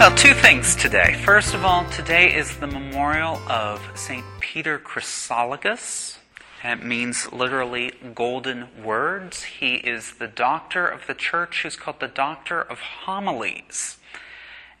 Well, 0.00 0.14
two 0.14 0.32
things 0.32 0.74
today. 0.76 1.12
First 1.26 1.52
of 1.52 1.62
all, 1.62 1.84
today 1.90 2.34
is 2.34 2.56
the 2.56 2.66
memorial 2.66 3.36
of 3.46 3.82
St. 3.94 4.24
Peter 4.40 4.78
Chrysologus. 4.78 6.16
And 6.62 6.80
it 6.80 6.86
means 6.86 7.30
literally 7.34 7.92
golden 8.14 8.82
words. 8.82 9.42
He 9.42 9.74
is 9.74 10.14
the 10.14 10.26
doctor 10.26 10.86
of 10.86 11.06
the 11.06 11.12
church 11.12 11.62
who's 11.62 11.76
called 11.76 12.00
the 12.00 12.08
doctor 12.08 12.62
of 12.62 12.78
homilies. 12.80 13.98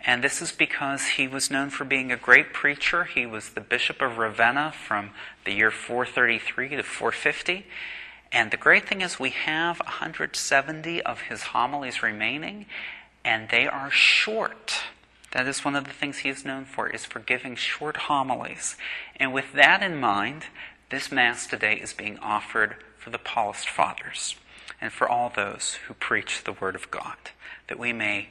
And 0.00 0.24
this 0.24 0.40
is 0.40 0.52
because 0.52 1.06
he 1.06 1.28
was 1.28 1.50
known 1.50 1.68
for 1.68 1.84
being 1.84 2.10
a 2.10 2.16
great 2.16 2.54
preacher. 2.54 3.04
He 3.04 3.26
was 3.26 3.50
the 3.50 3.60
Bishop 3.60 4.00
of 4.00 4.16
Ravenna 4.16 4.72
from 4.72 5.10
the 5.44 5.52
year 5.52 5.70
433 5.70 6.76
to 6.76 6.82
450. 6.82 7.66
And 8.32 8.50
the 8.50 8.56
great 8.56 8.88
thing 8.88 9.02
is, 9.02 9.20
we 9.20 9.30
have 9.30 9.80
170 9.80 11.02
of 11.02 11.20
his 11.20 11.42
homilies 11.42 12.02
remaining, 12.02 12.64
and 13.22 13.50
they 13.50 13.66
are 13.66 13.90
short. 13.90 14.80
That 15.32 15.46
is 15.46 15.64
one 15.64 15.76
of 15.76 15.84
the 15.84 15.92
things 15.92 16.18
he 16.18 16.28
is 16.28 16.44
known 16.44 16.64
for, 16.64 16.88
is 16.88 17.04
for 17.04 17.20
giving 17.20 17.54
short 17.54 17.96
homilies. 17.96 18.76
And 19.16 19.32
with 19.32 19.52
that 19.54 19.82
in 19.82 20.00
mind, 20.00 20.46
this 20.90 21.12
Mass 21.12 21.46
today 21.46 21.74
is 21.74 21.92
being 21.92 22.18
offered 22.18 22.76
for 22.98 23.10
the 23.10 23.18
Paulist 23.18 23.68
Fathers 23.68 24.34
and 24.80 24.92
for 24.92 25.08
all 25.08 25.30
those 25.34 25.78
who 25.86 25.94
preach 25.94 26.42
the 26.44 26.52
Word 26.52 26.74
of 26.74 26.90
God, 26.90 27.16
that 27.68 27.78
we 27.78 27.92
may 27.92 28.30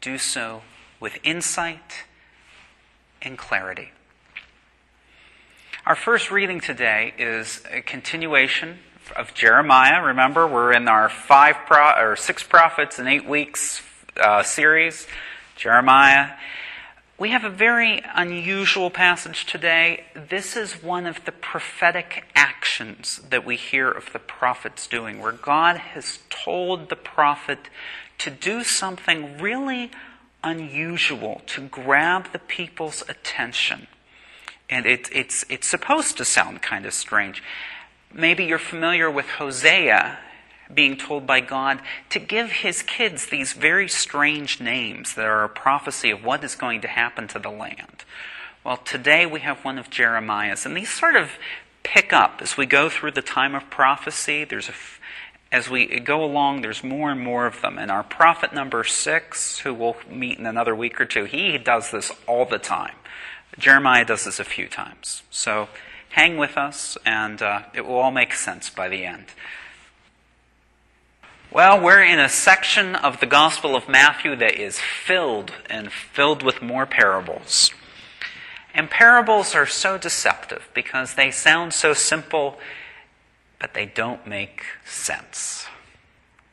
do 0.00 0.16
so 0.16 0.62
with 1.00 1.18
insight 1.22 2.04
and 3.20 3.36
clarity. 3.36 3.90
Our 5.84 5.96
first 5.96 6.30
reading 6.30 6.60
today 6.60 7.14
is 7.18 7.62
a 7.70 7.80
continuation 7.80 8.78
of 9.16 9.34
Jeremiah. 9.34 10.02
Remember, 10.02 10.46
we're 10.46 10.72
in 10.72 10.88
our 10.88 11.08
five 11.08 11.56
pro- 11.66 11.98
or 11.98 12.16
six 12.16 12.42
prophets 12.42 12.98
in 12.98 13.06
eight 13.06 13.26
weeks 13.26 13.82
uh, 14.20 14.42
series. 14.42 15.06
Jeremiah. 15.58 16.30
We 17.18 17.30
have 17.30 17.42
a 17.42 17.50
very 17.50 18.00
unusual 18.14 18.90
passage 18.90 19.44
today. 19.44 20.04
This 20.14 20.56
is 20.56 20.84
one 20.84 21.04
of 21.04 21.24
the 21.24 21.32
prophetic 21.32 22.24
actions 22.36 23.20
that 23.28 23.44
we 23.44 23.56
hear 23.56 23.90
of 23.90 24.12
the 24.12 24.20
prophets 24.20 24.86
doing, 24.86 25.20
where 25.20 25.32
God 25.32 25.76
has 25.76 26.20
told 26.30 26.88
the 26.88 26.96
prophet 26.96 27.58
to 28.18 28.30
do 28.30 28.62
something 28.62 29.36
really 29.38 29.90
unusual 30.44 31.42
to 31.46 31.62
grab 31.62 32.30
the 32.32 32.38
people's 32.38 33.02
attention. 33.08 33.88
And 34.70 34.86
it, 34.86 35.08
it's, 35.12 35.44
it's 35.48 35.66
supposed 35.66 36.16
to 36.18 36.24
sound 36.24 36.62
kind 36.62 36.86
of 36.86 36.94
strange. 36.94 37.42
Maybe 38.14 38.44
you're 38.44 38.60
familiar 38.60 39.10
with 39.10 39.26
Hosea 39.26 40.20
being 40.72 40.96
told 40.96 41.26
by 41.26 41.40
God 41.40 41.80
to 42.10 42.18
give 42.18 42.50
his 42.50 42.82
kids 42.82 43.26
these 43.26 43.52
very 43.52 43.88
strange 43.88 44.60
names 44.60 45.14
that 45.14 45.24
are 45.24 45.44
a 45.44 45.48
prophecy 45.48 46.10
of 46.10 46.24
what 46.24 46.44
is 46.44 46.54
going 46.54 46.80
to 46.82 46.88
happen 46.88 47.28
to 47.28 47.38
the 47.38 47.50
land. 47.50 48.04
Well, 48.64 48.76
today 48.76 49.24
we 49.24 49.40
have 49.40 49.64
one 49.64 49.78
of 49.78 49.88
Jeremiah's, 49.90 50.66
and 50.66 50.76
these 50.76 50.90
sort 50.90 51.16
of 51.16 51.30
pick 51.82 52.12
up 52.12 52.40
as 52.42 52.56
we 52.56 52.66
go 52.66 52.90
through 52.90 53.12
the 53.12 53.22
time 53.22 53.54
of 53.54 53.70
prophecy. 53.70 54.44
There's 54.44 54.68
a, 54.68 54.74
as 55.50 55.70
we 55.70 56.00
go 56.00 56.22
along, 56.22 56.60
there's 56.60 56.84
more 56.84 57.10
and 57.10 57.20
more 57.20 57.46
of 57.46 57.62
them. 57.62 57.78
And 57.78 57.90
our 57.90 58.02
prophet 58.02 58.52
number 58.52 58.84
six, 58.84 59.60
who 59.60 59.72
we'll 59.72 59.96
meet 60.10 60.38
in 60.38 60.44
another 60.44 60.74
week 60.74 61.00
or 61.00 61.06
two, 61.06 61.24
he 61.24 61.56
does 61.56 61.90
this 61.90 62.12
all 62.26 62.44
the 62.44 62.58
time. 62.58 62.94
Jeremiah 63.58 64.04
does 64.04 64.24
this 64.24 64.38
a 64.38 64.44
few 64.44 64.68
times. 64.68 65.22
So 65.30 65.68
hang 66.10 66.36
with 66.36 66.58
us, 66.58 66.98
and 67.06 67.40
uh, 67.40 67.62
it 67.74 67.86
will 67.86 67.96
all 67.96 68.10
make 68.10 68.34
sense 68.34 68.68
by 68.68 68.88
the 68.88 69.04
end. 69.04 69.26
Well, 71.58 71.80
we're 71.80 72.04
in 72.04 72.20
a 72.20 72.28
section 72.28 72.94
of 72.94 73.18
the 73.18 73.26
Gospel 73.26 73.74
of 73.74 73.88
Matthew 73.88 74.36
that 74.36 74.54
is 74.54 74.78
filled 74.78 75.50
and 75.68 75.90
filled 75.90 76.44
with 76.44 76.62
more 76.62 76.86
parables. 76.86 77.72
And 78.72 78.88
parables 78.88 79.56
are 79.56 79.66
so 79.66 79.98
deceptive 79.98 80.68
because 80.72 81.14
they 81.14 81.32
sound 81.32 81.74
so 81.74 81.94
simple, 81.94 82.60
but 83.58 83.74
they 83.74 83.86
don't 83.86 84.24
make 84.24 84.62
sense. 84.84 85.66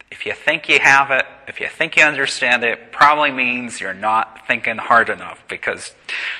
If 0.10 0.26
you 0.26 0.34
think 0.34 0.68
you 0.68 0.80
have 0.80 1.12
it, 1.12 1.28
if 1.48 1.60
you 1.60 1.68
think 1.68 1.98
you 1.98 2.04
understand 2.04 2.64
it, 2.64 2.92
probably 2.92 3.30
means 3.30 3.80
you're 3.80 3.94
not 3.94 4.48
thinking 4.48 4.78
hard 4.78 5.10
enough 5.10 5.44
because 5.48 5.94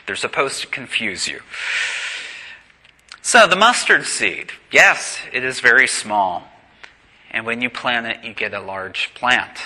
they're 0.08 0.16
supposed 0.16 0.62
to 0.62 0.68
confuse 0.68 1.28
you. 1.28 1.42
So, 3.22 3.46
the 3.46 3.56
mustard 3.56 4.06
seed, 4.06 4.54
yes, 4.72 5.20
it 5.32 5.44
is 5.44 5.60
very 5.60 5.86
small. 5.86 6.48
And 7.36 7.46
when 7.46 7.60
you 7.60 7.70
plant 7.70 8.08
it, 8.08 8.24
you 8.24 8.34
get 8.34 8.54
a 8.54 8.62
large 8.62 9.14
plant. 9.14 9.60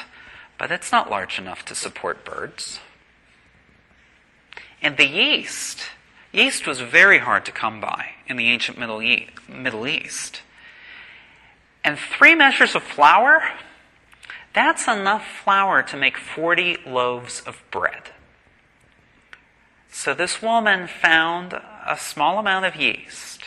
But 0.57 0.71
it's 0.71 0.91
not 0.91 1.11
large 1.11 1.37
enough 1.37 1.63
to 1.65 1.75
support 1.75 2.25
birds. 2.25 2.79
And 4.81 4.97
the 4.97 5.07
yeast, 5.07 5.83
yeast 6.31 6.65
was 6.65 6.81
very 6.81 7.19
hard 7.19 7.45
to 7.45 7.51
come 7.51 7.79
by 7.79 8.07
in 8.25 8.37
the 8.37 8.47
ancient 8.47 8.79
Middle, 8.79 9.87
East. 9.87 10.41
And 11.83 11.99
three 11.99 12.33
measures 12.33 12.73
of 12.73 12.81
flour, 12.81 13.43
that's 14.51 14.87
enough 14.87 15.27
flour 15.43 15.83
to 15.83 15.95
make 15.95 16.17
40 16.17 16.77
loaves 16.87 17.41
of 17.41 17.61
bread. 17.69 18.09
So 19.91 20.15
this 20.15 20.41
woman 20.41 20.87
found 20.87 21.53
a 21.53 21.97
small 21.99 22.39
amount 22.39 22.65
of 22.65 22.75
yeast 22.75 23.43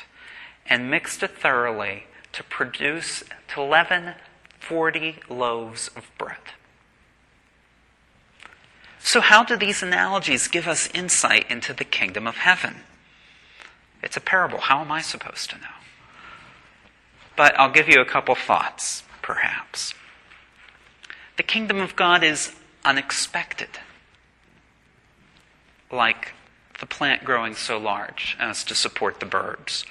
and 0.65 0.89
mixed 0.89 1.25
it 1.25 1.37
thoroughly 1.37 2.04
to 2.32 2.43
produce 2.44 3.22
to 3.54 3.62
leaven 3.62 4.15
40 4.60 5.16
loaves 5.28 5.88
of 5.97 6.10
bread. 6.19 6.38
So, 9.00 9.20
how 9.20 9.43
do 9.43 9.56
these 9.56 9.82
analogies 9.82 10.48
give 10.48 10.69
us 10.69 10.88
insight 10.94 11.50
into 11.50 11.72
the 11.72 11.84
kingdom 11.84 12.26
of 12.26 12.37
heaven? 12.37 12.76
It's 14.03 14.16
a 14.16 14.21
parable. 14.21 14.59
How 14.59 14.81
am 14.81 14.92
I 14.92 15.03
supposed 15.03 15.50
to 15.50 15.56
know? 15.56 15.76
But 17.37 17.59
I'll 17.59 17.71
give 17.71 17.88
you 17.88 18.00
a 18.00 18.04
couple 18.04 18.34
thoughts, 18.34 19.03
perhaps. 19.21 19.94
The 21.37 21.42
kingdom 21.42 21.81
of 21.81 21.97
God 21.97 22.22
is 22.22 22.54
unexpected, 22.84 23.71
like 25.91 26.32
the 26.78 26.87
plant 26.87 27.25
growing 27.25 27.54
so 27.54 27.78
large 27.78 28.37
as 28.38 28.65
to 28.65 28.75
support 28.75 29.21
the 29.21 29.26
birds 29.26 29.84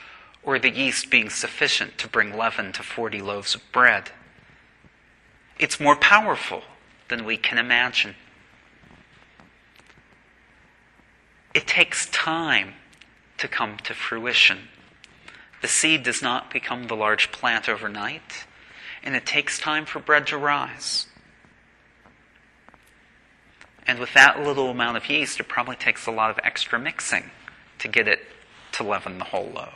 or 0.43 0.57
the 0.57 0.69
yeast 0.69 1.09
being 1.09 1.29
sufficient 1.29 1.97
to 1.99 2.07
bring 2.07 2.35
leaven 2.35 2.71
to 2.73 2.83
40 2.83 3.21
loaves 3.21 3.55
of 3.55 3.61
bread. 3.71 4.11
It's 5.59 5.79
more 5.79 5.95
powerful 5.95 6.63
than 7.09 7.25
we 7.25 7.37
can 7.37 7.57
imagine. 7.57 8.15
It 11.53 11.67
takes 11.67 12.07
time 12.07 12.73
to 13.37 13.47
come 13.47 13.77
to 13.83 13.93
fruition. 13.93 14.69
The 15.61 15.67
seed 15.67 16.03
does 16.03 16.21
not 16.21 16.51
become 16.51 16.87
the 16.87 16.95
large 16.95 17.31
plant 17.31 17.69
overnight, 17.69 18.45
and 19.03 19.15
it 19.15 19.25
takes 19.25 19.59
time 19.59 19.85
for 19.85 19.99
bread 19.99 20.25
to 20.27 20.37
rise. 20.37 21.07
And 23.85 23.99
with 23.99 24.13
that 24.13 24.39
little 24.39 24.69
amount 24.69 24.97
of 24.97 25.09
yeast, 25.09 25.39
it 25.39 25.47
probably 25.47 25.75
takes 25.75 26.07
a 26.07 26.11
lot 26.11 26.31
of 26.31 26.39
extra 26.43 26.79
mixing 26.79 27.29
to 27.79 27.87
get 27.87 28.07
it 28.07 28.21
to 28.73 28.83
leaven 28.83 29.17
the 29.17 29.25
whole 29.25 29.51
loaf. 29.53 29.73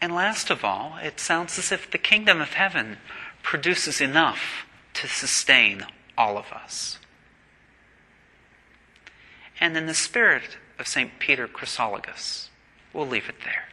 And 0.00 0.14
last 0.14 0.50
of 0.50 0.64
all, 0.64 0.96
it 1.02 1.18
sounds 1.18 1.58
as 1.58 1.72
if 1.72 1.90
the 1.90 1.98
kingdom 1.98 2.40
of 2.40 2.54
heaven 2.54 2.98
produces 3.42 4.00
enough 4.00 4.66
to 4.94 5.08
sustain 5.08 5.86
all 6.16 6.38
of 6.38 6.52
us. 6.52 6.98
And 9.60 9.76
in 9.76 9.86
the 9.86 9.94
spirit 9.94 10.56
of 10.78 10.86
St. 10.86 11.18
Peter 11.18 11.48
Chrysologus, 11.48 12.48
we'll 12.92 13.06
leave 13.06 13.28
it 13.28 13.42
there. 13.44 13.68